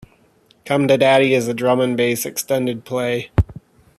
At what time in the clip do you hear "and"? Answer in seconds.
1.79-1.95